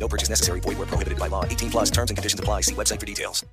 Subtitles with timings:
[0.00, 0.60] No purchase necessary.
[0.60, 1.44] Void where prohibited by law.
[1.44, 2.62] 18 plus terms and conditions apply.
[2.62, 3.44] See website for details.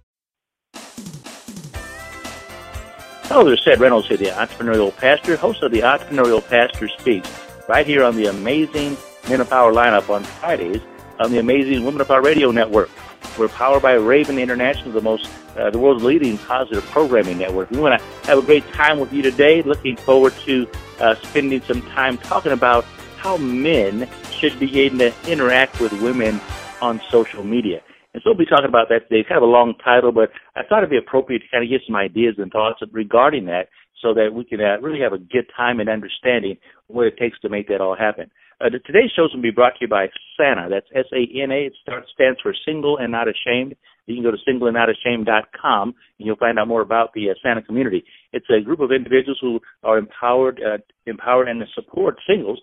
[3.28, 7.30] Hello there, Sid Reynolds here, the Entrepreneurial Pastor, host of the Entrepreneurial Pastor Speaks,
[7.68, 8.96] right here on the amazing
[9.28, 10.82] Men of Power lineup on Fridays
[11.20, 12.90] on the amazing Women of Power Radio Network.
[13.38, 17.70] We're powered by Raven International, the most, uh, the world's leading positive programming network.
[17.70, 19.62] We want to have a great time with you today.
[19.62, 20.66] Looking forward to
[21.02, 22.86] uh, spending some time talking about
[23.18, 24.08] how men
[24.40, 26.40] should be able to interact with women
[26.82, 27.82] on social media.
[28.14, 29.22] And so we'll be talking about that today.
[29.22, 31.70] It's kind of a long title, but I thought it'd be appropriate to kind of
[31.70, 33.70] get some ideas and thoughts regarding that
[34.02, 37.40] so that we can uh, really have a good time and understanding what it takes
[37.42, 38.30] to make that all happen.
[38.60, 40.68] Uh, today's show is going to be brought to you by SANA.
[40.70, 41.68] That's S-A-N-A.
[41.68, 43.76] It starts, stands for Single and Not Ashamed.
[44.08, 48.04] You can go to singleandnotashamed.com and you'll find out more about the uh, SANA community.
[48.34, 52.60] It's a group of individuals who are empowered, uh, and support singles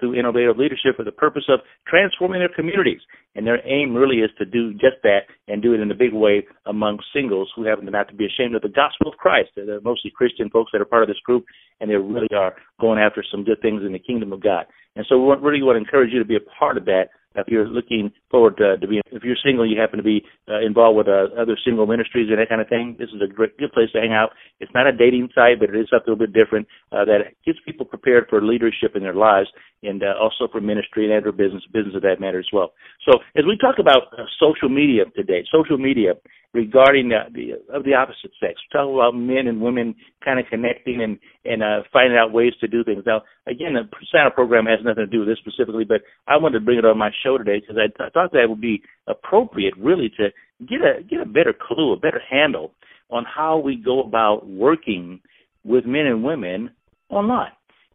[0.00, 3.00] through innovative leadership for the purpose of transforming their communities.
[3.34, 6.12] And their aim really is to do just that and do it in a big
[6.12, 9.50] way among singles who happen to not to be ashamed of the gospel of Christ.
[9.56, 11.44] They're mostly Christian folks that are part of this group,
[11.80, 14.66] and they really are going after some good things in the kingdom of God.
[14.96, 17.48] And so we really want to encourage you to be a part of that if
[17.48, 20.96] you're looking forward to, to be, if you're single, you happen to be uh, involved
[20.96, 23.72] with uh, other single ministries and that kind of thing, this is a great, good
[23.72, 24.30] place to hang out.
[24.60, 27.32] It's not a dating site, but it is something a little bit different uh, that
[27.44, 29.48] gets people prepared for leadership in their lives
[29.82, 32.72] and uh, also for ministry and other business, business of that matter as well.
[33.08, 36.14] So as we talk about uh, social media today, social media
[36.54, 38.60] regarding the, the of the opposite sex.
[38.60, 39.94] We talk about men and women
[40.24, 43.04] kind of connecting and and uh, finding out ways to do things.
[43.06, 46.58] Now, again, the SANA program has nothing to do with this specifically, but I wanted
[46.60, 49.74] to bring it on my show today because I, I thought that would be appropriate,
[49.78, 50.28] really, to
[50.66, 52.72] get a get a better clue, a better handle
[53.10, 55.20] on how we go about working
[55.64, 56.70] with men and women
[57.10, 57.52] online.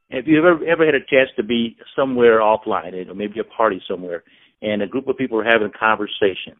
[0.09, 3.81] If you've ever ever had a chance to be somewhere offline, or maybe a party
[3.89, 4.23] somewhere,
[4.61, 6.53] and a group of people are having a conversation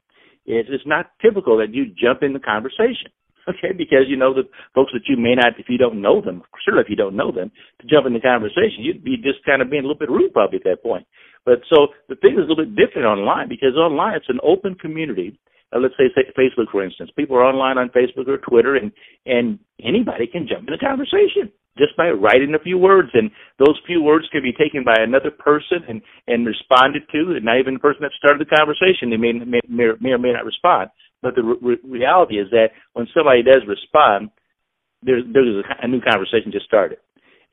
[0.48, 3.12] is it's not typical that you jump in the conversation.
[3.48, 4.44] Okay, because you know the
[4.76, 7.32] folks that you may not, if you don't know them, certainly if you don't know
[7.32, 7.50] them,
[7.80, 10.34] to jump in the conversation, you'd be just kind of being a little bit rude
[10.34, 11.08] probably at that point.
[11.46, 14.76] But so the thing is a little bit different online because online it's an open
[14.76, 15.40] community.
[15.72, 18.92] Uh, let's say, say Facebook, for instance, people are online on Facebook or Twitter, and
[19.26, 21.48] and anybody can jump in the conversation
[21.78, 23.30] just by writing a few words, and
[23.60, 27.60] those few words can be taken by another person and and responded to, and not
[27.60, 29.10] even the person that started the conversation.
[29.10, 30.90] They may may, may or may not respond,
[31.22, 34.30] but the re- reality is that when somebody does respond,
[35.02, 36.98] there's there's a, new conversation just started,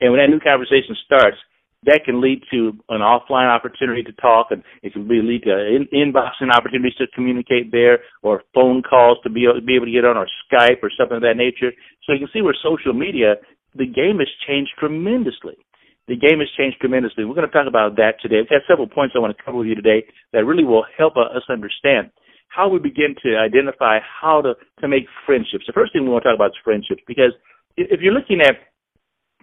[0.01, 1.37] and when that new conversation starts,
[1.85, 5.53] that can lead to an offline opportunity to talk, and it can be lead to
[5.53, 9.93] in, inboxing opportunities to communicate there, or phone calls to be able, be able to
[9.93, 11.73] get on, or Skype, or something of that nature.
[12.05, 13.37] So you can see where social media
[13.75, 15.59] the game has changed tremendously.
[16.07, 17.25] The game has changed tremendously.
[17.25, 18.37] We're going to talk about that today.
[18.45, 21.17] We've got several points I want to cover with you today that really will help
[21.17, 22.11] us understand
[22.49, 25.65] how we begin to identify how to, to make friendships.
[25.67, 27.33] The first thing we want to talk about is friendships because
[27.77, 28.57] if you're looking at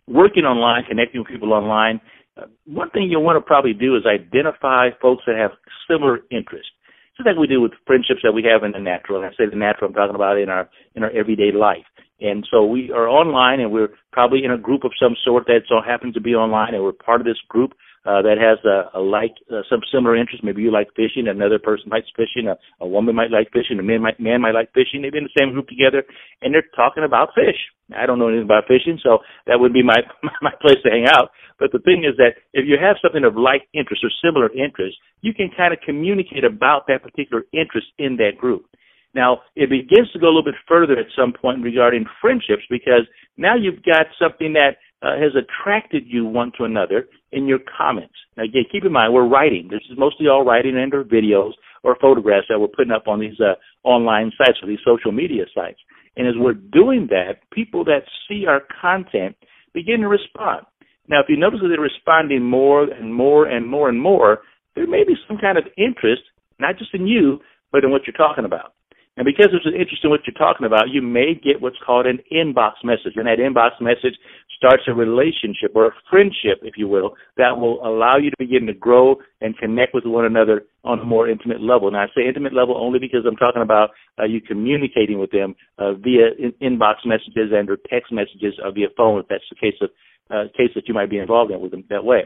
[0.08, 2.00] working online, connecting with people online,
[2.38, 5.52] uh, one thing you'll want to probably do is identify folks that have
[5.90, 6.72] similar interests.
[7.18, 9.22] Just like we do with friendships that we have in the natural.
[9.22, 11.84] And I say the natural, I'm talking about in our in our everyday life.
[12.22, 15.62] And so we are online and we're probably in a group of some sort that
[15.68, 17.74] so happens to be online and we're part of this group
[18.04, 20.44] uh, that has a, a like uh, some similar interest.
[20.44, 23.84] Maybe you like fishing, another person likes fishing, a, a woman might like fishing, a
[23.84, 25.02] man might man might like fishing.
[25.02, 26.04] They've been in the same group together,
[26.42, 27.58] and they're talking about fish.
[27.94, 30.02] I don't know anything about fishing, so that would be my
[30.42, 31.30] my place to hang out.
[31.60, 34.98] But the thing is that if you have something of like interest or similar interest,
[35.22, 38.66] you can kind of communicate about that particular interest in that group.
[39.14, 43.06] Now, it begins to go a little bit further at some point regarding friendships because
[43.38, 48.14] now you've got something that uh, has attracted you one to another in your comments.
[48.38, 49.68] Now, again, keep in mind, we're writing.
[49.70, 51.52] This is mostly all writing and or videos
[51.84, 53.54] or photographs that we're putting up on these uh,
[53.84, 55.80] online sites or these social media sites.
[56.18, 59.36] And as we're doing that, people that see our content
[59.74, 60.66] begin to respond.
[61.08, 64.42] Now, if you notice that they're responding more and more and more and more,
[64.76, 66.22] there may be some kind of interest,
[66.60, 67.40] not just in you,
[67.72, 68.74] but in what you're talking about.
[69.18, 72.08] And because there's an interest in what you're talking about, you may get what's called
[72.08, 73.18] an inbox message.
[73.18, 74.16] And that inbox message
[74.56, 78.66] starts a relationship or a friendship, if you will, that will allow you to begin
[78.68, 81.92] to grow and connect with one another on a more intimate level.
[81.92, 85.56] Now, I say intimate level only because I'm talking about uh, you communicating with them
[85.78, 89.56] uh, via in- inbox messages and or text messages or via phone, if that's the
[89.60, 89.90] case of
[90.30, 92.22] uh, case that you might be involved in with them that way.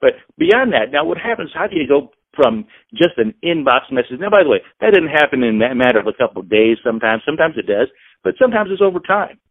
[0.00, 1.50] But beyond that, now what happens?
[1.52, 2.64] How do you go from
[2.94, 4.22] just an inbox message?
[4.22, 6.78] Now, by the way, that didn't happen in that matter of a couple of days.
[6.86, 7.88] Sometimes, sometimes it does,
[8.22, 9.42] but sometimes it's over time.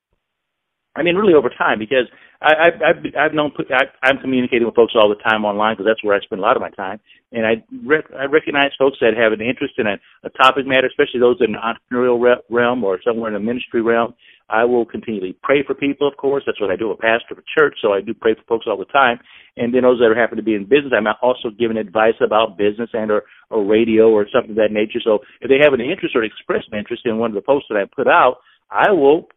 [0.95, 2.07] I mean, really over time, because
[2.41, 5.85] I, I've, I've, I've known I, I'm communicating with folks all the time online because
[5.85, 6.99] that's where I spend a lot of my time,
[7.31, 10.87] and I rec- I recognize folks that have an interest in a, a topic matter,
[10.87, 14.13] especially those in the entrepreneurial re- realm or somewhere in the ministry realm.
[14.49, 16.43] I will continually pray for people, of course.
[16.45, 18.65] That's what I do, a pastor of a church, so I do pray for folks
[18.67, 19.19] all the time.
[19.57, 22.89] And then those that happen to be in business, I'm also giving advice about business
[22.93, 24.99] and or, or radio or something of that nature.
[25.03, 27.67] So if they have an interest or express an interest in one of the posts
[27.69, 28.37] that I put out,
[28.69, 29.29] I will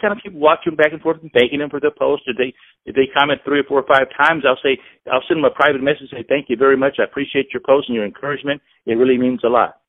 [0.00, 2.22] kind of keep watching back and forth and thanking them for their post.
[2.26, 2.54] If they
[2.86, 4.78] if they comment three or four or five times, I'll say
[5.10, 6.96] I'll send them a private message and say thank you very much.
[6.98, 8.62] I appreciate your post and your encouragement.
[8.86, 9.79] It really means a lot.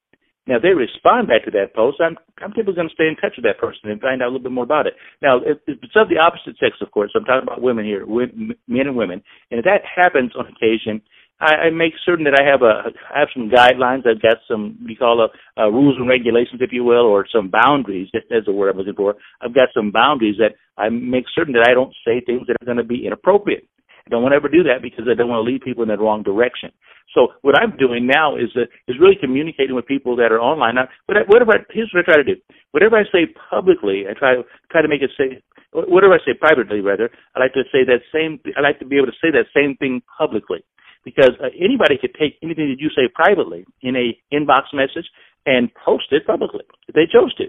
[0.48, 3.38] Now, they respond back to that post, I'm I'm typically going to stay in touch
[3.38, 4.94] with that person and find out a little bit more about it.
[5.22, 7.12] Now, if it's of the opposite sex, of course.
[7.16, 9.22] I'm talking about women here, men and women,
[9.52, 11.02] and if that happens on occasion,
[11.42, 14.06] I, I make certain that I have a I have some guidelines.
[14.06, 17.50] I've got some we call a, a rules and regulations, if you will, or some
[17.50, 18.10] boundaries.
[18.14, 19.16] That's the word I'm looking for.
[19.42, 22.66] I've got some boundaries that I make certain that I don't say things that are
[22.66, 23.68] going to be inappropriate.
[24.06, 25.89] I don't want to ever do that because I don't want to lead people in
[25.89, 26.71] the wrong direction.
[27.13, 30.75] So what I'm doing now is uh, is really communicating with people that are online.
[30.75, 32.39] Now, whatever I, here's what I try to do.
[32.71, 34.36] Whatever I say publicly, I try
[34.71, 35.42] try to make it say.
[35.74, 38.39] Whatever I say privately, rather, I like to say that same.
[38.57, 40.63] I like to be able to say that same thing publicly
[41.03, 45.07] because uh, anybody could take anything that you say privately in a inbox message
[45.45, 47.45] and post it publicly if they chose to.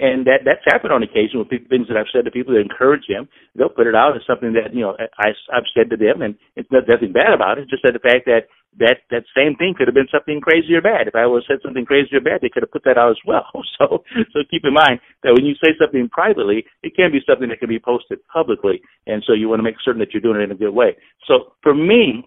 [0.00, 2.66] And that that's happened on occasion with people, things that I've said to people that
[2.66, 3.28] encourage them.
[3.54, 6.34] They'll put it out as something that you know I, I've said to them, and
[6.56, 7.62] it's nothing bad about it.
[7.62, 8.50] It's just that the fact that
[8.82, 11.06] that that same thing could have been something crazy or bad.
[11.06, 13.14] If I would have said something crazy or bad, they could have put that out
[13.14, 13.46] as well.
[13.78, 14.02] So
[14.34, 17.58] so keep in mind that when you say something privately, it can be something that
[17.58, 20.44] can be posted publicly, and so you want to make certain that you're doing it
[20.44, 20.96] in a good way.
[21.26, 22.26] So for me,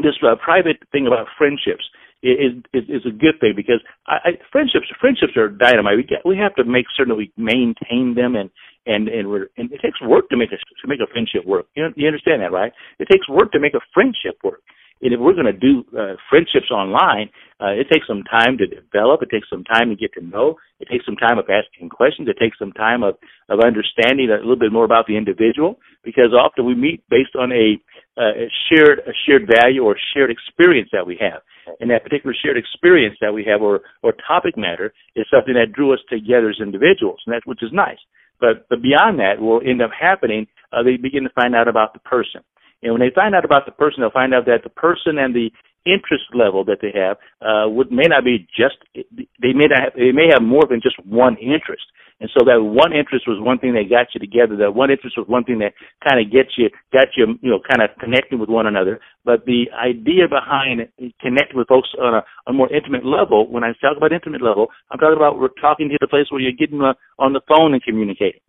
[0.00, 1.84] this uh, private thing about friendships
[2.22, 5.96] is is, is a good thing because I, I, friendships friendships are dynamite.
[5.96, 8.50] We get, we have to make certain that we maintain them and
[8.86, 11.66] and and, we're, and it takes work to make a to make a friendship work.
[11.74, 12.72] You you understand that, right?
[12.98, 14.62] It takes work to make a friendship work.
[15.02, 17.28] And if we're going to do uh, friendships online,
[17.60, 19.20] uh, it takes some time to develop.
[19.22, 20.56] It takes some time to get to know.
[20.78, 22.28] It takes some time of asking questions.
[22.28, 23.16] It takes some time of,
[23.48, 27.50] of understanding a little bit more about the individual because often we meet based on
[27.50, 27.82] a,
[28.18, 31.40] uh, a shared a shared value or shared experience that we have.
[31.80, 35.72] And that particular shared experience that we have or, or topic matter is something that
[35.72, 37.98] drew us together as individuals, and that which is nice.
[38.40, 41.92] But, but beyond that, will end up happening, uh, they begin to find out about
[41.92, 42.42] the person.
[42.82, 45.32] And when they find out about the person, they'll find out that the person and
[45.32, 45.52] the
[45.84, 49.92] interest level that they have uh, would may not be just they may not have,
[49.96, 51.84] they may have more than just one interest.
[52.22, 54.54] And so that one interest was one thing that got you together.
[54.54, 55.74] That one interest was one thing that
[56.06, 59.00] kind of gets you, got you, you know, kind of connecting with one another.
[59.24, 60.86] But the idea behind
[61.18, 64.68] connecting with folks on a, a more intimate level, when I talk about intimate level,
[64.90, 67.74] I'm talking about we're talking to the place where you're getting uh, on the phone
[67.74, 68.40] and communicating.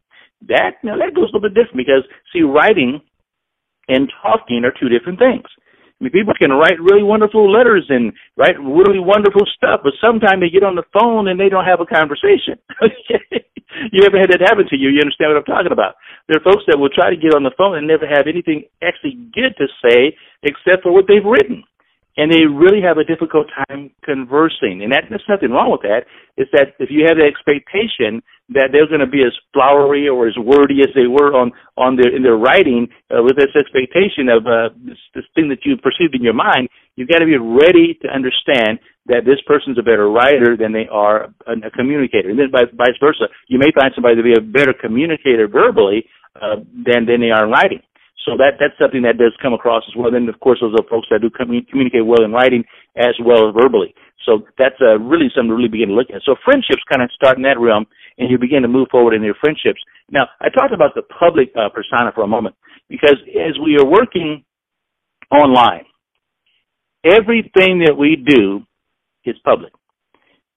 [0.47, 3.01] That, now that goes a little bit different because see, writing
[3.87, 5.49] and talking are two different things.
[6.03, 10.43] I mean, people can write really wonderful letters and write really wonderful stuff, but sometimes
[10.43, 12.59] they get on the phone and they don't have a conversation.
[13.95, 14.91] you ever had that happen to you?
[14.91, 15.95] You understand what I'm talking about?
[16.27, 18.67] There are folks that will try to get on the phone and never have anything
[18.83, 20.11] actually good to say
[20.43, 21.63] except for what they've written
[22.17, 24.83] and they really have a difficult time conversing.
[24.83, 26.05] And that, there's nothing wrong with that.
[26.35, 30.27] It's that if you have the expectation that they're going to be as flowery or
[30.27, 34.29] as wordy as they were on on their in their writing, uh, with this expectation
[34.29, 37.37] of uh, this, this thing that you perceived in your mind, you've got to be
[37.37, 42.29] ready to understand that this person's a better writer than they are a, a communicator,
[42.29, 43.29] and then vice versa.
[43.47, 47.45] You may find somebody to be a better communicator verbally uh, than than they are
[47.45, 47.81] in writing.
[48.25, 50.11] So that that's something that does come across as well.
[50.11, 52.63] Then of course those are folks that do communicate well in writing
[52.95, 53.93] as well as verbally.
[54.25, 56.21] So that's uh, really something to really begin to look at.
[56.23, 57.85] So friendships kind of start in that realm,
[58.17, 59.79] and you begin to move forward in your friendships.
[60.09, 62.55] Now I talked about the public uh, persona for a moment
[62.89, 64.43] because as we are working
[65.31, 65.85] online,
[67.03, 68.63] everything that we do
[69.25, 69.73] is public.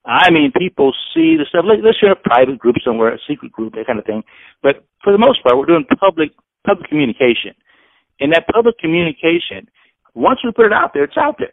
[0.06, 1.64] I mean, people see the stuff.
[1.66, 4.22] Let's share a private group somewhere, a secret group, that kind of thing.
[4.62, 6.30] But for the most part, we're doing public
[6.64, 7.54] public communication.
[8.20, 9.68] And that public communication,
[10.14, 11.52] once we put it out there, it's out there.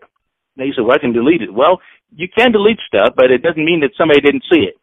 [0.56, 1.54] You say, well, I can delete it.
[1.54, 1.82] Well,
[2.14, 4.78] you can delete stuff, but it doesn't mean that somebody didn't see it.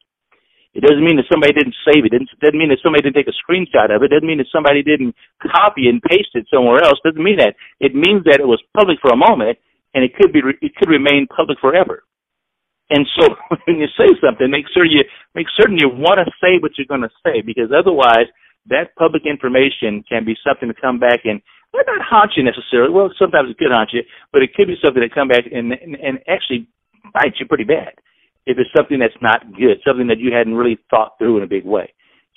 [0.74, 2.14] It doesn't mean that somebody didn't save it.
[2.14, 4.10] It doesn't mean that somebody didn't take a screenshot of it.
[4.10, 7.02] It doesn't mean that somebody didn't copy and paste it somewhere else.
[7.02, 7.58] It doesn't mean that.
[7.82, 9.58] It means that it was public for a moment
[9.94, 12.04] and it could be it could remain public forever.
[12.90, 13.34] And so
[13.66, 15.02] when you say something, make sure you
[15.34, 18.30] make certain you want to say what you're going to say because otherwise
[18.66, 22.92] that public information can be something to come back and well, not haunt you necessarily.
[22.92, 25.72] Well, sometimes it could haunt you, but it could be something that come back and
[25.72, 26.68] and, and actually
[27.14, 27.94] bite you pretty bad
[28.46, 31.46] if it's something that's not good, something that you hadn't really thought through in a
[31.46, 31.92] big way.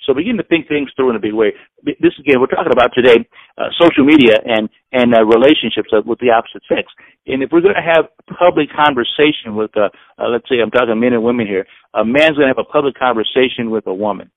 [0.06, 1.52] So begin to think things through in a big way.
[1.82, 3.24] This again, we're talking about today
[3.56, 6.92] uh, social media and and uh, relationships with the opposite sex.
[7.26, 9.88] And if we're going to have public conversation with, uh,
[10.18, 12.70] uh, let's say, I'm talking men and women here, a man's going to have a
[12.70, 14.30] public conversation with a woman.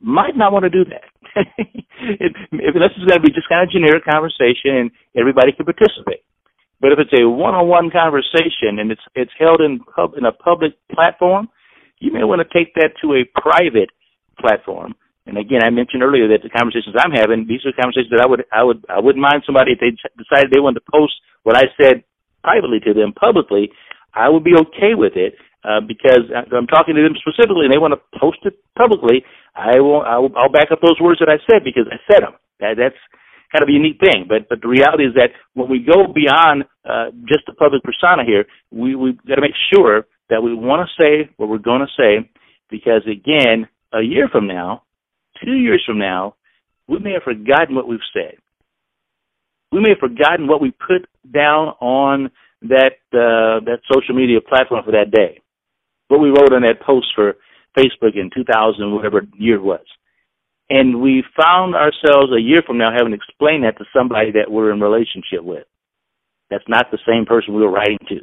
[0.00, 1.46] Might not want to do that.
[2.04, 5.64] if this is going to be just kind of a generic conversation and everybody can
[5.64, 6.22] participate.
[6.80, 10.76] But if it's a one-on-one conversation and it's it's held in pub, in a public
[10.92, 11.48] platform,
[11.98, 13.90] you may want to take that to a private
[14.38, 14.94] platform.
[15.26, 18.28] And again, I mentioned earlier that the conversations I'm having, these are conversations that I
[18.28, 21.56] would I would I wouldn't mind somebody if they decided they wanted to post what
[21.56, 22.04] I said
[22.42, 23.72] privately to them publicly.
[24.12, 25.34] I would be okay with it
[25.64, 29.24] uh, because I'm talking to them specifically, and they want to post it publicly.
[29.56, 32.36] I will I'll, I'll back up those words that I said because I said them.
[32.60, 33.00] That, that's
[33.50, 34.26] kind of a unique thing.
[34.28, 38.24] But but the reality is that when we go beyond uh, just the public persona
[38.24, 41.80] here, we we've got to make sure that we want to say what we're going
[41.80, 42.28] to say,
[42.70, 44.82] because again, a year from now,
[45.44, 46.34] two years from now,
[46.88, 48.36] we may have forgotten what we've said.
[49.72, 52.30] We may have forgotten what we put down on
[52.62, 55.40] that uh, that social media platform for that day,
[56.08, 57.34] what we wrote on that post for
[57.76, 59.84] Facebook in 2000, whatever year it was.
[60.70, 64.50] And we found ourselves a year from now having to explain that to somebody that
[64.50, 65.66] we're in relationship with.
[66.50, 68.20] That's not the same person we were writing to.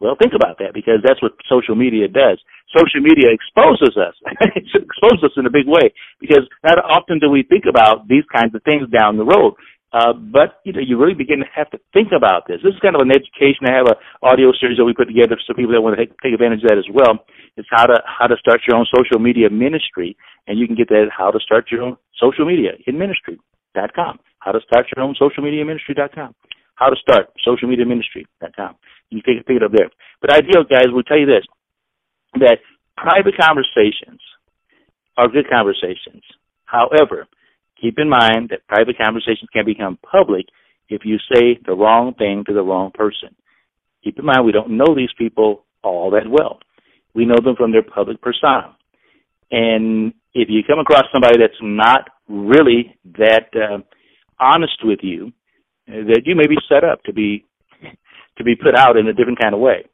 [0.00, 2.42] Well, think about that because that's what social media does.
[2.76, 4.14] Social media exposes us.
[4.56, 8.24] it exposes us in a big way because not often do we think about these
[8.34, 9.54] kinds of things down the road.
[9.94, 12.58] Uh, but you know, you really begin to have to think about this.
[12.66, 13.70] This is kind of an education.
[13.70, 13.94] I have an
[14.26, 16.74] audio series that we put together for people that want to take, take advantage of
[16.74, 17.22] that as well.
[17.54, 20.18] It's how to how to start your own social media ministry,
[20.50, 24.18] and you can get that at how to start your own social media in ministry.com.
[24.42, 26.34] How to start your own social media ministry.com.
[26.74, 28.74] How to start social media ministry.com.
[29.14, 29.94] You can pick, pick it up there.
[30.20, 31.46] But ideal guys, will tell you this:
[32.42, 32.58] that
[32.98, 34.18] private conversations
[35.16, 36.26] are good conversations.
[36.66, 37.30] However,
[37.80, 40.46] Keep in mind that private conversations can become public
[40.88, 43.34] if you say the wrong thing to the wrong person.
[44.02, 46.58] Keep in mind we don't know these people all that well.
[47.14, 48.76] We know them from their public persona.
[49.50, 53.78] And if you come across somebody that's not really that uh,
[54.40, 55.32] honest with you,
[55.86, 57.44] that you may be set up to be
[58.38, 59.84] to be put out in a different kind of way.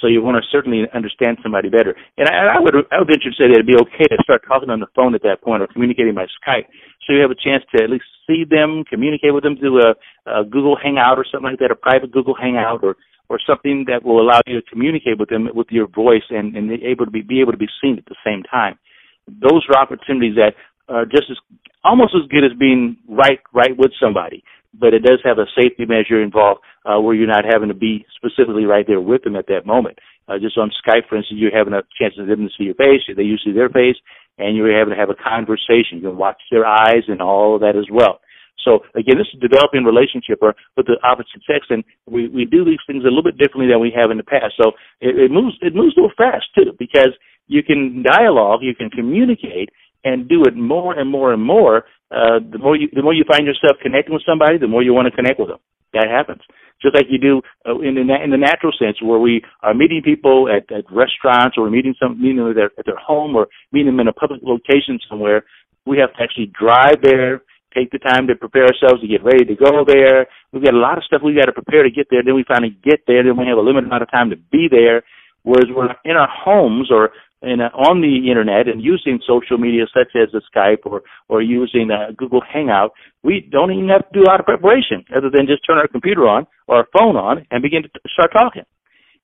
[0.00, 1.96] So you want to certainly understand somebody better.
[2.18, 4.42] And I, I would I would venture to say that it'd be okay to start
[4.46, 6.68] talking on the phone at that point or communicating by Skype,
[7.06, 9.94] so you have a chance to at least see them, communicate with them through a,
[10.26, 12.96] a Google Hangout or something like that, a private Google Hangout or
[13.28, 16.70] or something that will allow you to communicate with them with your voice and, and
[16.82, 18.78] able to be, be able to be seen at the same time.
[19.26, 20.54] Those are opportunities that
[20.88, 21.36] are just as
[21.82, 24.44] almost as good as being right right with somebody
[24.78, 28.06] but it does have a safety measure involved uh, where you're not having to be
[28.16, 29.98] specifically right there with them at that moment.
[30.28, 32.74] Uh, just on Skype, for instance, you're having a chance to them to see your
[32.74, 33.96] face, they you see their face,
[34.38, 35.98] and you're having to have a conversation.
[35.98, 38.20] You can watch their eyes and all of that as well.
[38.64, 42.64] So again, this is developing relationship or with the opposite sex, and we we do
[42.64, 44.54] these things a little bit differently than we have in the past.
[44.60, 47.14] So it, it moves it moves a little fast too because
[47.46, 49.70] you can dialogue, you can communicate,
[50.04, 53.24] and do it more and more and more uh, the more you the more you
[53.26, 55.58] find yourself connecting with somebody, the more you want to connect with them.
[55.92, 56.42] That happens.
[56.82, 60.02] Just like you do uh, in the in the natural sense, where we are meeting
[60.04, 63.48] people at, at restaurants, or meeting some meeting them at their, at their home, or
[63.72, 65.44] meeting them in a public location somewhere.
[65.86, 67.42] We have to actually drive there,
[67.74, 70.26] take the time to prepare ourselves to get ready to go there.
[70.52, 72.22] We've got a lot of stuff we got to prepare to get there.
[72.22, 73.22] Then we finally get there.
[73.22, 75.02] Then we have a limited amount of time to be there.
[75.46, 77.10] Whereas we're in our homes or
[77.42, 81.90] in, uh, on the internet and using social media such as Skype or or using
[81.90, 85.46] a Google Hangout, we don't even have to do a lot of preparation other than
[85.46, 88.64] just turn our computer on or our phone on and begin to start talking.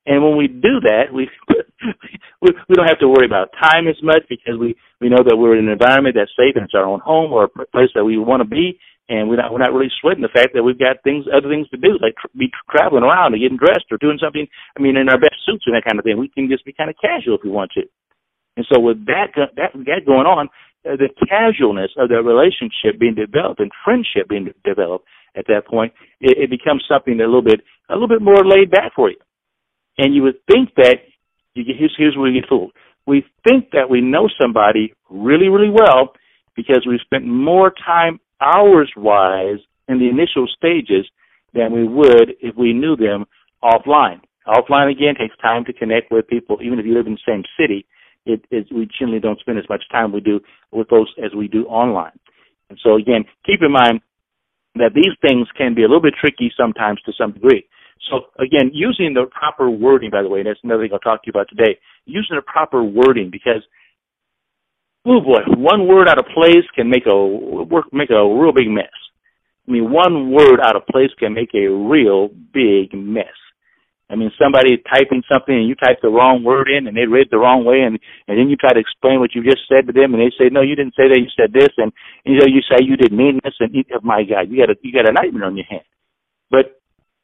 [0.05, 1.29] And when we do that, we
[2.41, 5.37] we, we don't have to worry about time as much because we we know that
[5.37, 8.03] we're in an environment that's safe and it's our own home or a place that
[8.03, 8.79] we want to be,
[9.09, 11.69] and we're not we're not really sweating the fact that we've got things other things
[11.69, 14.47] to do like tr- be traveling around or getting dressed or doing something.
[14.77, 16.19] I mean, in our best suits and that kind of thing.
[16.19, 17.83] We can just be kind of casual if we want to.
[18.55, 20.49] And so with that that, that going on,
[20.85, 25.05] uh, the casualness of the relationship being developed and friendship being developed
[25.35, 28.69] at that point, it, it becomes something a little bit a little bit more laid
[28.71, 29.17] back for you.
[29.97, 30.97] And you would think that
[31.53, 32.73] you get, here's here's where you get fooled.
[33.05, 36.13] we think that we know somebody really, really well
[36.55, 41.05] because we've spent more time hours wise in the initial stages
[41.53, 43.25] than we would if we knew them
[43.63, 44.21] offline.
[44.47, 47.43] Offline again takes time to connect with people, even if you live in the same
[47.59, 47.85] city.
[48.25, 50.39] It is we generally don't spend as much time we do
[50.71, 52.17] with those as we do online.
[52.69, 54.01] And so again, keep in mind
[54.75, 57.67] that these things can be a little bit tricky sometimes to some degree.
[58.09, 61.27] So again, using the proper wording, by the way, that's another thing I'll talk to
[61.27, 61.79] you about today.
[62.05, 63.61] Using the proper wording because,
[65.05, 68.67] oh boy, one word out of place can make a work make a real big
[68.67, 68.91] mess.
[69.67, 73.35] I mean, one word out of place can make a real big mess.
[74.13, 77.33] I mean, somebody typing something and you type the wrong word in and they read
[77.33, 77.97] the wrong way and
[78.29, 80.53] and then you try to explain what you just said to them and they say,
[80.53, 81.89] no, you didn't say that, you said this, and
[82.21, 84.77] you know you say you didn't mean this, and oh my God, you got a
[84.85, 85.89] you got a nightmare on your hands.
[86.53, 86.77] But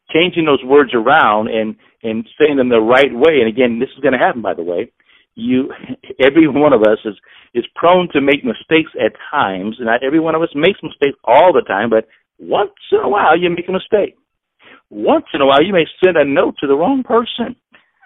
[0.10, 4.01] changing those words around and and saying them the right way, and again, this is
[4.01, 4.91] going to happen, by the way.
[5.36, 5.69] You,
[6.19, 7.15] every one of us is
[7.53, 9.77] is prone to make mistakes at times.
[9.79, 12.08] Not every one of us makes mistakes all the time, but
[12.39, 14.18] once in a while you make a mistake.
[14.89, 17.55] Once in a while you may send a note to the wrong person.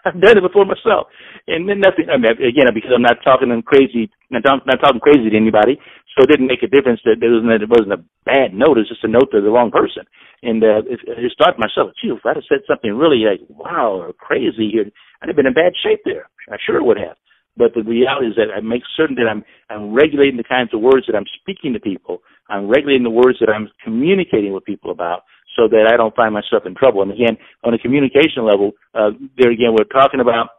[0.06, 1.08] I've done it before myself,
[1.48, 2.12] and then nothing.
[2.12, 5.80] I mean, again, because I'm not talking crazy, not, not talking crazy to anybody,
[6.12, 8.78] so it didn't make a difference that it wasn't it wasn't a bad note.
[8.78, 10.04] It's just a note to the wrong person,
[10.44, 11.96] and uh, it, it started myself.
[12.02, 15.48] Gee, if I'd have said something really like wow or crazy here, I'd have been
[15.48, 16.28] in bad shape there.
[16.52, 17.16] I sure would have.
[17.56, 20.82] But the reality is that I make certain that I'm I'm regulating the kinds of
[20.82, 22.20] words that I'm speaking to people.
[22.50, 25.24] I'm regulating the words that I'm communicating with people about
[25.56, 27.02] so that I don't find myself in trouble.
[27.02, 30.50] And again, on a communication level, uh, there again, we're talking about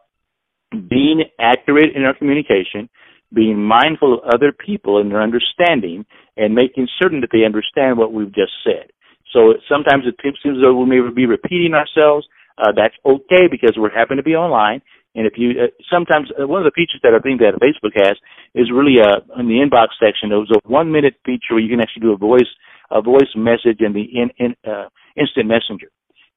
[0.71, 2.89] being accurate in our communication,
[3.33, 6.05] being mindful of other people and their understanding,
[6.37, 8.91] and making certain that they understand what we've just said.
[9.31, 12.27] So sometimes it seems though we may be repeating ourselves.
[12.57, 14.81] Uh, that's okay because we're happen to be online.
[15.15, 17.95] And if you uh, sometimes uh, one of the features that I think that Facebook
[17.95, 18.15] has
[18.53, 20.29] is really uh, in the inbox section.
[20.29, 22.47] There was a one minute feature where you can actually do a voice
[22.91, 25.87] a voice message in the in, in, uh, instant messenger.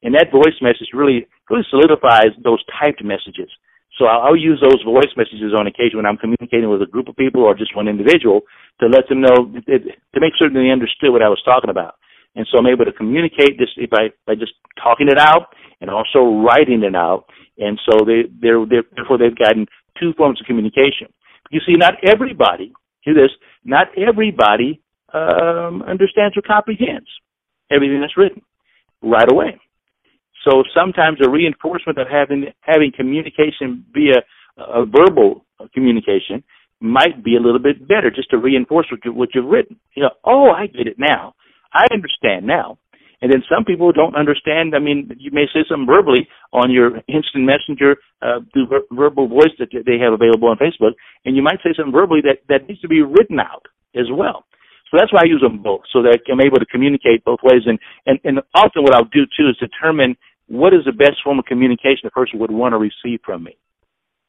[0.01, 3.49] And that voice message really really solidifies those typed messages.
[3.97, 7.07] So I'll, I'll use those voice messages on occasion when I'm communicating with a group
[7.07, 8.41] of people or just one individual
[8.79, 11.95] to let them know to make certain they understood what I was talking about.
[12.35, 16.43] And so I'm able to communicate this by by just talking it out and also
[16.45, 17.25] writing it out.
[17.57, 19.65] And so they they're, they're therefore they've gotten
[19.99, 21.11] two forms of communication.
[21.51, 23.31] You see, not everybody hear this.
[23.65, 24.81] Not everybody
[25.13, 27.07] um, understands or comprehends
[27.71, 28.41] everything that's written
[29.01, 29.59] right away.
[30.45, 34.23] So sometimes a reinforcement of having having communication via
[34.57, 36.43] a verbal communication
[36.81, 39.77] might be a little bit better, just to reinforce what, you, what you've written.
[39.95, 41.33] You know, oh, I get it now.
[41.73, 42.77] I understand now.
[43.21, 44.73] And then some people don't understand.
[44.73, 49.27] I mean, you may say something verbally on your instant messenger uh, through ver- verbal
[49.27, 50.93] voice that they have available on Facebook,
[51.25, 54.45] and you might say something verbally that that needs to be written out as well.
[54.89, 57.61] So that's why I use them both, so that I'm able to communicate both ways.
[57.65, 61.37] And, and, and often what I'll do too is determine what is the best form
[61.37, 63.55] of communication a person would want to receive from me.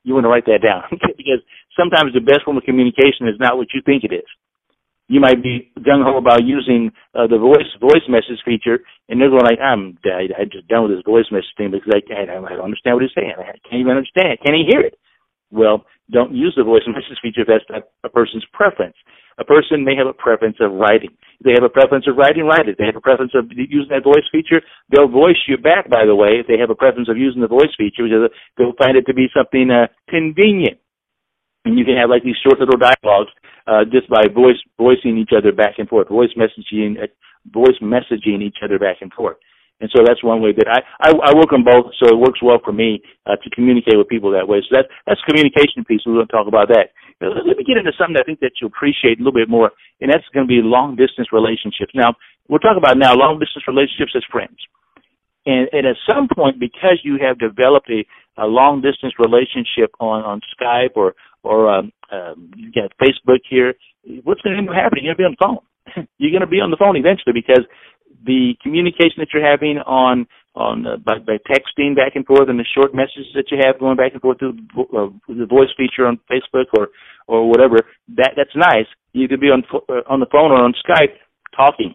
[0.05, 0.85] You want to write that down
[1.17, 1.41] because
[1.77, 4.29] sometimes the best form of communication is not what you think it is.
[5.09, 9.29] You might be gung ho about using uh, the voice voice message feature, and they're
[9.29, 12.23] going like, "I'm I, I just done with this voice message thing because I, I,
[12.31, 13.35] I don't understand what he's saying.
[13.35, 14.39] I can't even understand.
[14.39, 14.95] Can't even hear it."
[15.51, 17.65] Well, don't use the voice message feature that's
[18.05, 18.97] a person's preference.
[19.39, 21.11] A person may have a preference of writing.
[21.41, 22.77] If they have a preference of writing, write it.
[22.77, 26.05] If they have a preference of using that voice feature, they'll voice you back, by
[26.05, 28.05] the way, if they have a preference of using the voice feature,
[28.59, 30.79] they'll find it to be something uh, convenient.
[31.65, 33.33] And you can have like these short little dialogues
[33.67, 37.07] uh, just by voice voicing each other back and forth, voice messaging, uh,
[37.49, 39.37] voice messaging each other back and forth.
[39.81, 42.45] And so that's one way that I, I, I work on both, so it works
[42.45, 44.61] well for me uh, to communicate with people that way.
[44.69, 46.05] So that's that's communication piece.
[46.05, 46.93] We're going to talk about that.
[47.21, 50.13] Let me get into something I think that you appreciate a little bit more, and
[50.13, 51.93] that's going to be long distance relationships.
[51.97, 52.17] Now,
[52.49, 54.57] we'll talk about now long distance relationships as friends.
[55.47, 58.05] And, and at some point, because you have developed a,
[58.37, 63.75] a long distance relationship on, on Skype or, or um, um, you got Facebook here,
[64.25, 65.05] what's going to end up happening?
[65.05, 65.63] You're going to be on the
[65.97, 66.07] phone.
[66.19, 67.65] You're going to be on the phone eventually because
[68.25, 72.59] the communication that you're having on on uh, by, by texting back and forth and
[72.59, 74.57] the short messages that you have going back and forth through
[74.93, 76.89] uh, the voice feature on Facebook or
[77.29, 77.77] or whatever
[78.17, 78.87] that that's nice.
[79.13, 81.15] You could be on uh, on the phone or on Skype
[81.57, 81.95] talking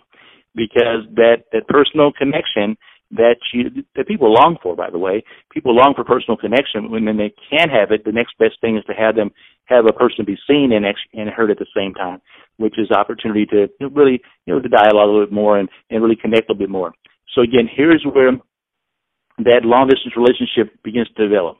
[0.56, 2.78] because that that personal connection
[3.12, 7.06] that you that people long for by the way people long for personal connection when
[7.06, 9.32] then they can't have it the next best thing is to have them
[9.66, 12.20] have a person be seen and and heard at the same time
[12.58, 16.02] which is opportunity to really you know to dialogue a little bit more and and
[16.02, 16.94] really connect a little bit more
[17.36, 18.32] so again, here's where
[19.44, 21.58] that long distance relationship begins to develop.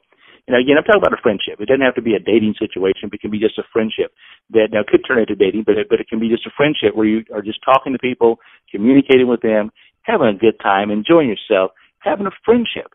[0.48, 1.58] And again, I'm talking about a friendship.
[1.58, 3.10] It doesn't have to be a dating situation.
[3.12, 4.14] It can be just a friendship
[4.50, 6.94] that now could turn into dating, but it, but it can be just a friendship
[6.94, 8.38] where you are just talking to people,
[8.70, 9.70] communicating with them,
[10.06, 12.94] having a good time, enjoying yourself, having a friendship.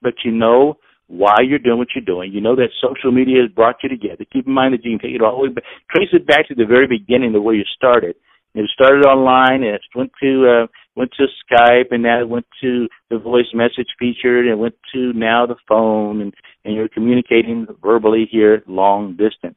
[0.00, 2.32] But you know why you're doing what you're doing.
[2.32, 4.24] You know that social media has brought you together.
[4.32, 6.48] Keep in mind that you can take it all the way back, trace it back
[6.48, 8.16] to the very beginning of where you started.
[8.54, 12.46] It started online and it went to uh, went to Skype and now it went
[12.60, 16.88] to the voice message feature and it went to now the phone and, and you're
[16.88, 19.56] communicating verbally here long distance.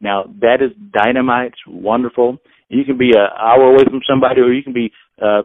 [0.00, 2.36] Now that is dynamite, it's wonderful.
[2.68, 5.42] You can be an hour away from somebody or you can be uh,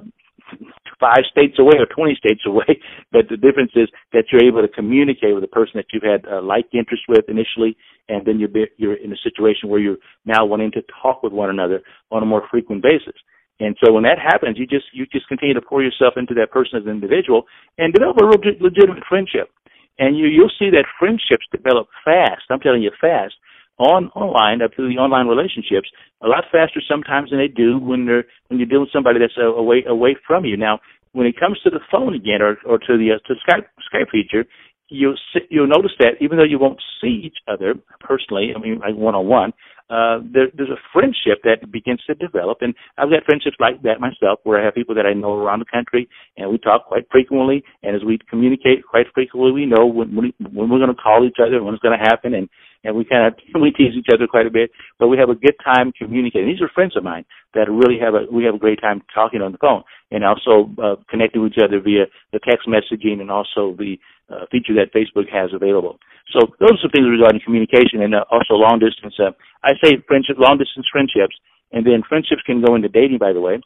[1.00, 2.80] five states away or 20 states away,
[3.12, 6.26] but the difference is that you're able to communicate with a person that you've had
[6.26, 10.46] a like interest with initially, and then you're you're in a situation where you're now
[10.46, 11.82] wanting to talk with one another
[12.12, 13.16] on a more frequent basis.
[13.60, 16.52] And so when that happens, you just you just continue to pour yourself into that
[16.52, 17.44] person as an individual
[17.78, 19.52] and develop a real legitimate friendship.
[20.00, 22.48] And you you'll see that friendships develop fast.
[22.50, 23.36] I'm telling you, fast
[23.80, 25.88] on online up to the online relationships
[26.22, 29.38] a lot faster sometimes than they do when they're when you're dealing with somebody that's
[29.40, 30.58] away away from you.
[30.58, 30.80] Now,
[31.14, 34.12] when it comes to the phone again or or to the uh, to Skype Skype
[34.12, 34.46] feature,
[34.90, 35.16] you'll
[35.50, 39.16] you'll notice that even though you won't see each other personally, I mean like one
[39.16, 39.54] on one,
[39.90, 42.60] uh, there, there's a friendship that begins to develop.
[42.62, 45.60] And I've got friendships like that myself, where I have people that I know around
[45.60, 47.64] the country, and we talk quite frequently.
[47.82, 51.02] And as we communicate quite frequently, we know when when, we, when we're going to
[51.02, 52.50] call each other, when it's going to happen, and
[52.84, 54.72] and we kind of we tease each other quite a bit.
[55.00, 56.48] But we have a good time communicating.
[56.48, 59.42] These are friends of mine that really have a we have a great time talking
[59.42, 63.32] on the phone, and also uh, connecting with each other via the text messaging and
[63.32, 63.98] also the
[64.30, 65.98] uh, feature that Facebook has available.
[66.32, 69.16] So those are some things regarding communication and uh, also long distance.
[69.18, 69.32] Uh,
[69.64, 71.36] I say friendship, long distance friendships,
[71.72, 73.60] and then friendships can go into dating, by the way.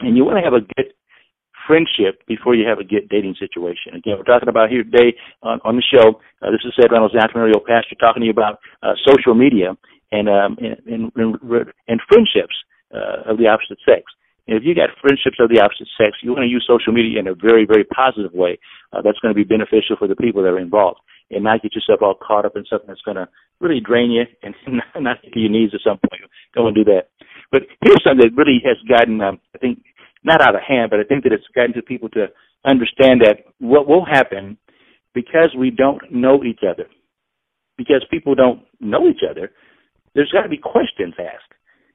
[0.00, 0.94] And you want to have a good
[1.66, 3.94] friendship before you have a good dating situation.
[3.94, 6.20] Again, we're talking about here today on, on the show.
[6.42, 9.76] Uh, this is Sid Reynolds, entrepreneurial pastor, talking to you about uh, social media
[10.10, 11.12] and, um, and, and,
[11.88, 12.54] and friendships
[12.94, 14.04] uh, of the opposite sex.
[14.48, 17.20] And if you got friendships of the opposite sex, you want to use social media
[17.20, 18.58] in a very, very positive way.
[18.92, 20.98] Uh, that's going to be beneficial for the people that are involved
[21.30, 23.28] and not get yourself all caught up in something that's going to
[23.60, 24.54] really drain you and
[25.00, 26.22] not get your needs at some point.
[26.54, 27.08] Don't to do that.
[27.50, 29.84] But here's something that really has gotten, um, I think,
[30.24, 32.26] not out of hand, but I think that it's gotten to people to
[32.64, 34.56] understand that what will happen
[35.14, 36.86] because we don't know each other,
[37.76, 39.50] because people don't know each other,
[40.14, 41.52] there's got to be questions asked.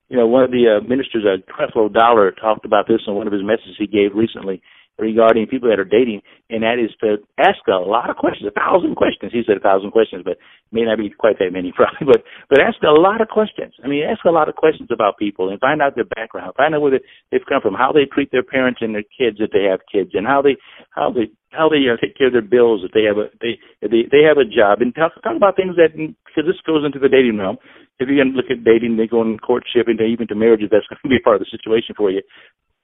[0.10, 3.28] You know, one of the uh, ministers, uh, Creflo Dollar, talked about this in one
[3.28, 4.62] of his messages he gave recently
[4.98, 8.56] regarding people that are dating, and that is to ask a lot of questions, a
[8.58, 9.32] thousand questions.
[9.32, 10.38] He said a thousand questions, but
[10.72, 12.06] may not be quite that many probably.
[12.06, 13.74] But but ask a lot of questions.
[13.84, 16.74] I mean, ask a lot of questions about people and find out their background, find
[16.74, 17.00] out where
[17.32, 20.12] they've come from, how they treat their parents and their kids if they have kids,
[20.14, 20.58] and how they
[20.90, 23.62] how they how they uh, take care of their bills if they have a they
[23.86, 27.00] they they have a job, and talk talk about things that because this goes into
[27.00, 27.58] the dating realm.
[28.00, 30.70] If you're going to look at dating, they go in courtship, and even to marriages,
[30.70, 32.22] that's going to be part of the situation for you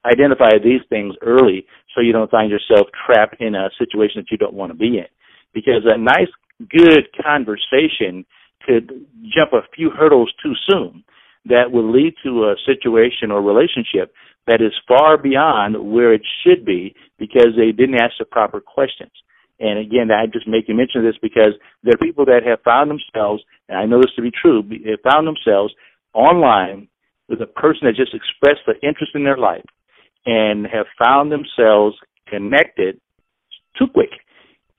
[0.06, 4.38] identify these things early so you don't find yourself trapped in a situation that you
[4.38, 5.08] don't want to be in.
[5.54, 6.32] Because a nice,
[6.70, 8.26] good conversation
[8.66, 11.04] could jump a few hurdles too soon
[11.46, 14.14] that will lead to a situation or relationship
[14.48, 19.12] that is far beyond where it should be because they didn't ask the proper questions.
[19.60, 22.90] And again, I just make you mention this because there are people that have found
[22.90, 25.74] themselves, and I know this to be true, have found themselves
[26.14, 26.88] online
[27.30, 29.64] with a person that just expressed the interest in their life
[30.26, 31.96] and have found themselves
[32.28, 33.00] connected
[33.78, 34.10] too quick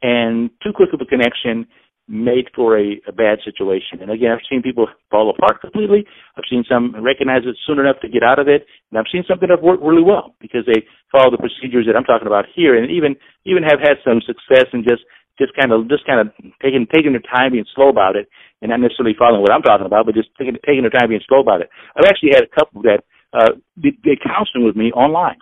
[0.03, 1.67] and too quick of a connection
[2.07, 4.05] made for a, a bad situation.
[4.05, 6.05] And again, I've seen people fall apart completely.
[6.37, 9.25] I've seen some recognize it soon enough to get out of it, and I've seen
[9.27, 12.45] some that have worked really well because they follow the procedures that I'm talking about
[12.55, 13.17] here, and even
[13.49, 15.01] even have had some success and just
[15.41, 16.29] just kind of just kind of
[16.61, 18.29] taking taking their time being slow about it,
[18.61, 21.25] and not necessarily following what I'm talking about, but just taking taking their time being
[21.25, 21.73] slow about it.
[21.97, 25.39] I've actually had a couple that uh, did, did counseling with me online.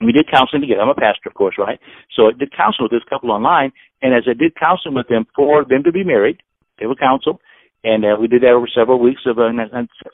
[0.00, 0.80] We did counseling together.
[0.80, 1.78] I'm a pastor, of course, right?
[2.16, 5.26] So I did counseling with this couple online, and as I did counseling with them
[5.36, 6.38] for them to be married,
[6.78, 7.40] they were counseled,
[7.84, 9.50] and uh, we did that over several weeks of, uh,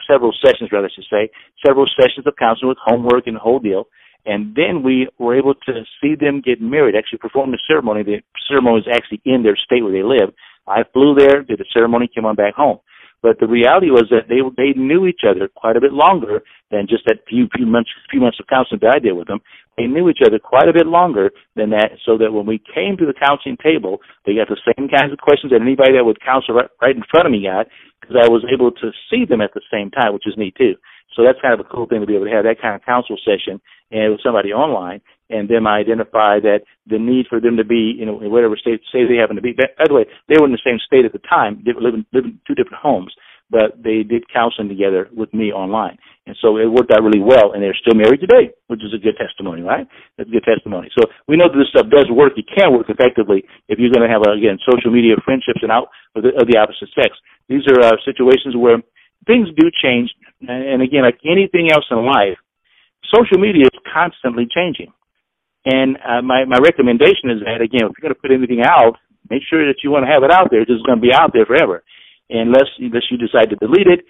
[0.08, 1.30] several sessions, rather, I should say,
[1.64, 3.86] several sessions of counseling with homework and the whole deal.
[4.24, 8.02] And then we were able to see them get married, actually perform the ceremony.
[8.02, 10.34] The ceremony was actually in their state where they live.
[10.66, 12.78] I flew there, did the ceremony, came on back home.
[13.22, 16.86] But the reality was that they they knew each other quite a bit longer than
[16.88, 19.40] just that few few months few months of counseling that I did with them.
[19.76, 22.96] They knew each other quite a bit longer than that, so that when we came
[22.96, 26.20] to the counseling table, they got the same kinds of questions that anybody that would
[26.20, 27.68] counsel right, right in front of me got,
[28.00, 30.76] because I was able to see them at the same time, which is neat too.
[31.14, 32.84] So that's kind of a cool thing to be able to have that kind of
[32.84, 37.64] counsel session and with somebody online and them identify that the need for them to
[37.64, 39.52] be, you know, in whatever state say they happen to be.
[39.52, 42.54] By the way, they were in the same state at the time, living living two
[42.54, 43.14] different homes,
[43.50, 47.52] but they did counseling together with me online, and so it worked out really well.
[47.52, 49.86] And they're still married today, which is a good testimony, right?
[50.18, 50.90] That's a good testimony.
[50.94, 52.38] So we know that this stuff does work.
[52.38, 55.90] It can work effectively if you're going to have again social media friendships and out
[56.14, 57.18] of the, of the opposite sex.
[57.48, 58.78] These are uh, situations where
[59.26, 60.10] things do change,
[60.46, 62.38] and again, like anything else in life,
[63.10, 64.94] social media is constantly changing
[65.66, 68.96] and uh, my my recommendation is that again, if you're going to put anything out,
[69.28, 70.62] make sure that you want to have it out there.
[70.62, 71.82] It's going to be out there forever,
[72.30, 74.06] unless unless you decide to delete it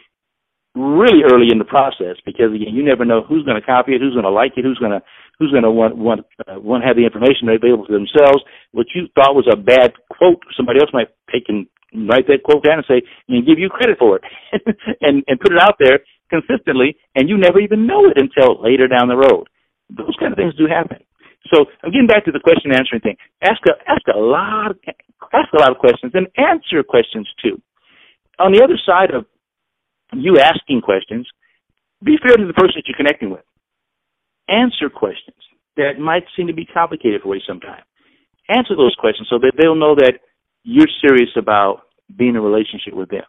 [0.77, 4.05] really early in the process, because again, you never know who's going to copy it,
[4.05, 5.01] who's going to like it, who's going to
[5.41, 8.45] who's going to want want uh, want to have the information available to themselves.
[8.77, 11.67] What you thought was a bad quote, somebody else might take and
[12.07, 14.25] write that quote down and say and give you credit for it,
[15.01, 18.89] and and put it out there consistently, and you never even know it until later
[18.89, 19.49] down the road.
[19.89, 21.01] Those kind of things do happen.
[21.53, 23.17] So I'm getting back to the question answering thing.
[23.43, 24.79] Ask a ask a lot of,
[25.33, 27.61] ask a lot of questions and answer questions too.
[28.39, 29.25] On the other side of
[30.13, 31.27] you asking questions,
[32.03, 33.45] be fair to the person that you're connecting with.
[34.49, 35.37] Answer questions
[35.77, 37.83] that might seem to be complicated for you sometimes.
[38.49, 40.21] Answer those questions so that they'll know that
[40.63, 41.83] you're serious about
[42.17, 43.25] being in a relationship with them.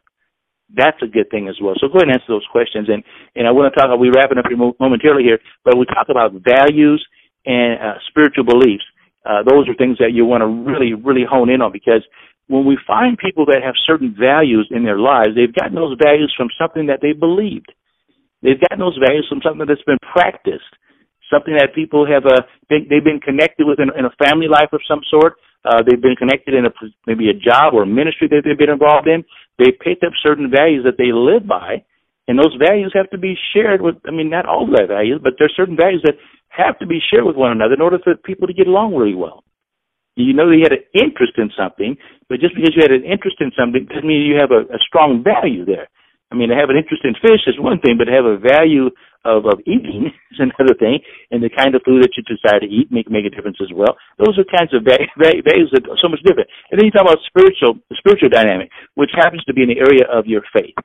[0.75, 1.75] That's a good thing as well.
[1.80, 2.89] So go ahead and answer those questions.
[2.89, 3.03] And,
[3.36, 6.34] and I want to talk, we're wrapping up here momentarily here, but we talk about
[6.43, 7.06] values
[7.48, 8.84] and uh, spiritual beliefs.
[9.24, 12.04] Uh, those are things that you want to really, really hone in on because
[12.48, 16.32] when we find people that have certain values in their lives, they've gotten those values
[16.36, 17.72] from something that they believed.
[18.44, 20.72] They've gotten those values from something that's been practiced,
[21.28, 24.72] something that people have uh, been, they've been connected with in, in a family life
[24.72, 25.36] of some sort.
[25.66, 26.72] Uh, they've been connected in a
[27.04, 29.26] maybe a job or a ministry that they've been involved in.
[29.60, 31.84] They picked up certain values that they live by,
[32.32, 33.96] and those values have to be shared with.
[34.08, 36.16] I mean, not all of their values, but there's certain values that
[36.58, 39.15] have to be shared with one another in order for people to get along really
[39.15, 39.43] well.
[40.17, 41.96] You know you had an interest in something,
[42.28, 44.82] but just because you had an interest in something doesn't mean you have a, a
[44.82, 45.88] strong value there.
[46.32, 48.36] I mean, to have an interest in fish is one thing, but to have a
[48.36, 48.91] value
[49.24, 51.00] of, of eating is another thing,
[51.32, 53.72] and the kind of food that you decide to eat make make a difference as
[53.72, 53.96] well.
[54.20, 56.50] Those are kinds of values that are so much different.
[56.74, 60.04] And then you talk about spiritual spiritual dynamic, which happens to be in the area
[60.10, 60.76] of your faith.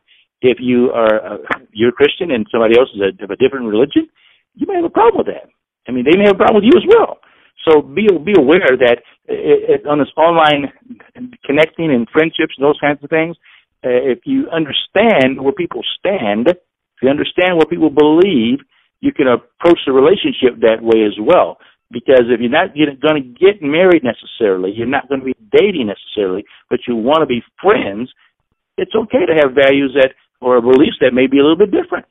[0.42, 1.38] If you are a,
[1.72, 4.06] you're a Christian and somebody else is a, of a different religion,
[4.54, 5.50] you may have a problem with that.
[5.88, 7.18] I mean, they may have a problem with you as well.
[7.66, 10.72] So be be aware that it, it, on this online
[11.46, 13.36] connecting and friendships and those kinds of things,
[13.84, 18.58] uh, if you understand where people stand, if you understand what people believe,
[19.00, 21.58] you can approach the relationship that way as well.
[21.90, 25.92] Because if you're not going to get married necessarily, you're not going to be dating
[25.92, 28.10] necessarily, but you want to be friends,
[28.78, 32.06] it's okay to have values that or beliefs that may be a little bit different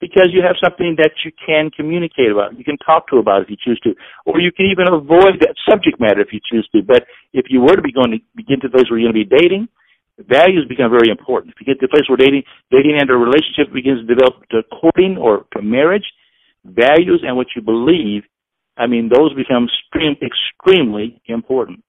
[0.00, 3.50] because you have something that you can communicate about, you can talk to about if
[3.50, 3.94] you choose to,
[4.26, 6.82] or you can even avoid that subject matter if you choose to.
[6.82, 9.24] But if you were to be going to begin to the place where you're going
[9.24, 9.68] to be dating,
[10.18, 11.54] values become very important.
[11.54, 14.46] If you get to the place where dating, dating and a relationship begins to develop
[14.50, 16.06] to courting or to marriage,
[16.64, 18.22] values and what you believe,
[18.76, 21.82] I mean, those become extreme, extremely important.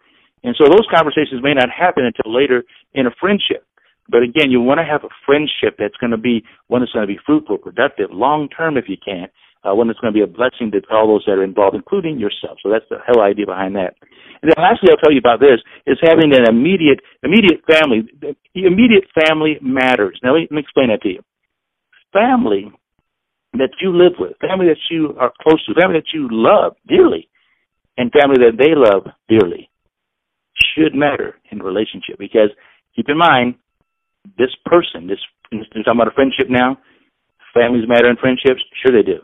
[0.43, 3.65] And so those conversations may not happen until later in a friendship.
[4.09, 7.05] But again, you want to have a friendship that's going to be one that's going
[7.05, 9.27] to be fruitful, productive, long term if you can.
[9.59, 12.17] Uh, one that's going to be a blessing to all those that are involved, including
[12.17, 12.57] yourself.
[12.63, 13.91] So that's the whole idea behind that.
[14.41, 18.07] And then lastly, I'll tell you about this: is having an immediate immediate family.
[18.23, 20.17] The immediate family matters.
[20.23, 21.21] Now let me explain that to you.
[22.13, 22.71] Family
[23.53, 27.27] that you live with, family that you are close to, family that you love dearly,
[27.97, 29.69] and family that they love dearly
[30.55, 32.49] should matter in relationship because
[32.95, 33.55] keep in mind
[34.37, 35.19] this person, this
[35.51, 36.77] we're talking about a friendship now.
[37.53, 39.19] Families matter in friendships, sure they do.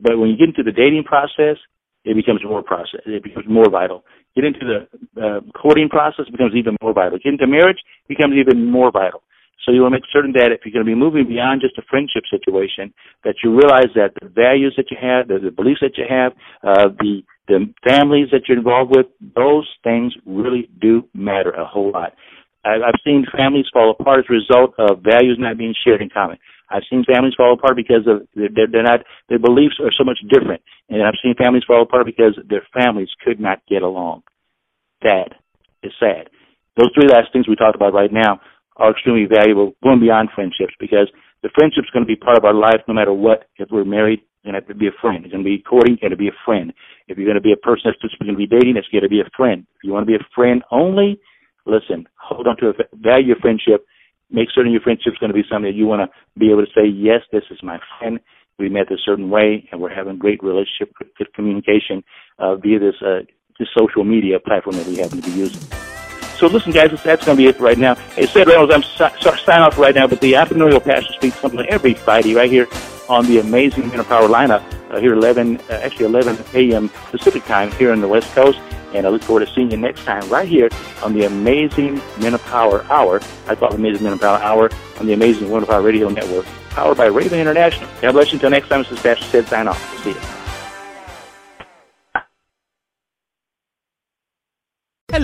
[0.00, 1.56] But when you get into the dating process,
[2.04, 3.00] it becomes more process.
[3.04, 4.04] It becomes more vital.
[4.34, 4.78] Get into the
[5.20, 7.18] uh, courting process, it becomes even more vital.
[7.18, 9.22] Get into marriage, it becomes even more vital.
[9.64, 11.76] So you want to make certain that if you're going to be moving beyond just
[11.78, 15.80] a friendship situation, that you realize that the values that you have, the, the beliefs
[15.80, 21.08] that you have, uh, the the families that you're involved with, those things really do
[21.14, 22.12] matter a whole lot.
[22.66, 26.38] I've seen families fall apart as a result of values not being shared in common.
[26.68, 30.18] I've seen families fall apart because of they're, they're not their beliefs are so much
[30.28, 34.22] different, and I've seen families fall apart because their families could not get along.
[35.02, 35.38] That
[35.82, 36.28] is sad.
[36.76, 38.40] Those three last things we talked about right now
[38.76, 41.08] are extremely valuable, going beyond friendships, because
[41.42, 43.48] the friendship's going to be part of our life no matter what.
[43.56, 45.24] If we're married, it's going to have to be a friend.
[45.24, 46.72] It's going to be courting, it's going to be a friend.
[47.08, 49.06] If you're going to be a person that's just going to be dating, it's going
[49.06, 49.64] to be a friend.
[49.76, 51.20] If you want to be a friend only,
[51.66, 53.86] listen, hold on to a value friendship.
[54.30, 56.64] Make certain your friendship is going to be something that you want to be able
[56.64, 58.18] to say, yes, this is my friend.
[58.58, 62.02] we met a certain way, and we're having great relationship, good communication
[62.38, 63.20] uh, via this uh,
[63.58, 65.62] this social media platform that we happen to be using.
[66.38, 67.94] So listen, guys, that's going to be it right now.
[67.94, 71.64] Hey, Sid Reynolds, I'm sorry sign off right now, but the entrepreneurial pastor speaks something
[71.70, 72.66] every Friday right here
[73.08, 76.88] on the amazing Men of Power lineup uh, here 11, uh, actually 11 a.m.
[77.10, 78.58] Pacific time here on the West Coast.
[78.94, 80.70] And I look forward to seeing you next time right here
[81.02, 83.20] on the Amazing Men of Power Hour.
[83.46, 86.46] I it Amazing Men of Power Hour on the Amazing Men of Power Radio Network,
[86.70, 87.88] powered by Raven International.
[88.00, 88.36] God bless you.
[88.36, 89.48] Until next time, this is Pastor Sid.
[89.48, 90.04] Sign off.
[90.04, 90.45] See you.